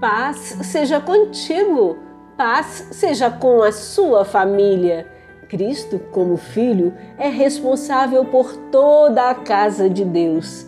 Paz 0.00 0.56
seja 0.62 1.00
contigo, 1.00 1.98
paz 2.36 2.86
seja 2.92 3.28
com 3.28 3.64
a 3.64 3.72
sua 3.72 4.24
família. 4.24 5.08
Cristo, 5.48 5.98
como 6.12 6.36
Filho, 6.36 6.94
é 7.18 7.28
responsável 7.28 8.24
por 8.24 8.54
toda 8.70 9.28
a 9.28 9.34
casa 9.34 9.90
de 9.90 10.04
Deus. 10.04 10.66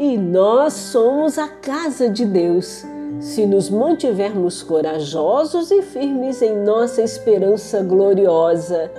E 0.00 0.18
nós 0.18 0.72
somos 0.72 1.38
a 1.38 1.46
casa 1.46 2.08
de 2.08 2.24
Deus. 2.24 2.84
Se 3.20 3.46
nos 3.46 3.70
mantivermos 3.70 4.64
corajosos 4.64 5.70
e 5.70 5.80
firmes 5.80 6.42
em 6.42 6.56
nossa 6.64 7.02
esperança 7.02 7.82
gloriosa. 7.84 8.90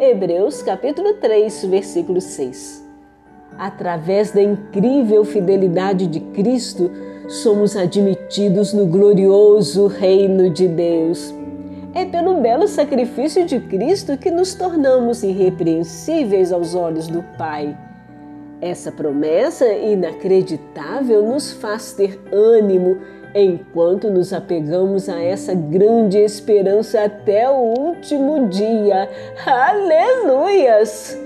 Hebreus 0.00 0.62
capítulo 0.62 1.14
3, 1.14 1.64
versículo 1.66 2.20
6. 2.20 2.87
Através 3.56 4.32
da 4.32 4.42
incrível 4.42 5.24
fidelidade 5.24 6.06
de 6.06 6.20
Cristo, 6.20 6.90
somos 7.28 7.76
admitidos 7.76 8.72
no 8.72 8.86
glorioso 8.86 9.86
reino 9.86 10.50
de 10.50 10.66
Deus. 10.68 11.34
É 11.94 12.04
pelo 12.04 12.40
belo 12.40 12.68
sacrifício 12.68 13.44
de 13.44 13.60
Cristo 13.60 14.16
que 14.16 14.30
nos 14.30 14.54
tornamos 14.54 15.22
irrepreensíveis 15.22 16.52
aos 16.52 16.74
olhos 16.74 17.08
do 17.08 17.22
Pai. 17.36 17.76
Essa 18.60 18.90
promessa 18.90 19.66
inacreditável 19.66 21.24
nos 21.26 21.52
faz 21.52 21.92
ter 21.92 22.20
ânimo 22.32 22.98
enquanto 23.34 24.10
nos 24.10 24.32
apegamos 24.32 25.08
a 25.08 25.20
essa 25.20 25.54
grande 25.54 26.18
esperança 26.18 27.04
até 27.04 27.48
o 27.48 27.74
último 27.78 28.48
dia. 28.48 29.08
Aleluias! 29.46 31.18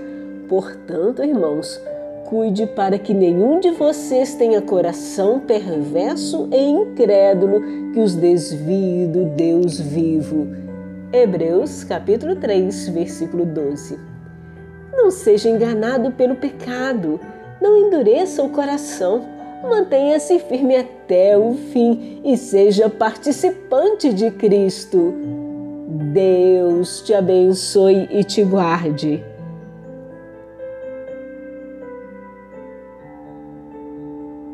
Portanto, 0.48 1.24
irmãos, 1.24 1.80
cuide 2.26 2.66
para 2.66 2.98
que 2.98 3.12
nenhum 3.12 3.60
de 3.60 3.70
vocês 3.70 4.34
tenha 4.34 4.62
coração 4.62 5.40
perverso 5.40 6.48
e 6.50 6.56
incrédulo 6.56 7.92
que 7.92 8.00
os 8.00 8.14
desvie 8.14 9.06
do 9.06 9.24
Deus 9.24 9.78
vivo. 9.78 10.48
Hebreus 11.12 11.84
capítulo 11.84 12.36
3, 12.36 12.88
versículo 12.88 13.44
12. 13.44 13.98
Não 14.92 15.10
seja 15.10 15.48
enganado 15.48 16.10
pelo 16.12 16.36
pecado, 16.36 17.20
não 17.60 17.76
endureça 17.76 18.42
o 18.42 18.50
coração, 18.50 19.22
mantenha-se 19.62 20.38
firme 20.38 20.76
até 20.76 21.36
o 21.36 21.54
fim 21.54 22.20
e 22.24 22.36
seja 22.36 22.88
participante 22.88 24.12
de 24.12 24.30
Cristo. 24.30 25.14
Deus 26.12 27.02
te 27.02 27.12
abençoe 27.12 28.08
e 28.10 28.24
te 28.24 28.42
guarde. 28.42 29.22